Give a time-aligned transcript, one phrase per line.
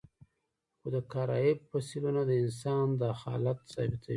[0.79, 4.09] خو د کارایب فسیلونه د انسان دخالت ثابتوي.